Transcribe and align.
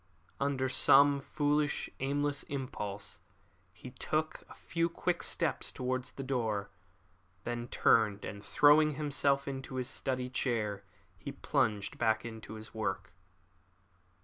Under 0.39 0.67
some 0.67 1.19
foolish, 1.19 1.87
aimless 1.99 2.41
impulse, 2.49 3.19
he 3.71 3.91
took 3.91 4.43
a 4.49 4.55
few 4.55 4.89
quick 4.89 5.21
steps 5.21 5.71
towards 5.71 6.13
the 6.13 6.23
door. 6.23 6.71
Then 7.43 7.61
he 7.61 7.67
turned, 7.67 8.25
and 8.25 8.43
throwing 8.43 8.95
himself 8.95 9.47
into 9.47 9.75
his 9.75 9.91
study 9.91 10.27
chair 10.31 10.83
he 11.19 11.31
plunged 11.31 11.99
back 11.99 12.25
into 12.25 12.55
his 12.55 12.73
work. 12.73 13.13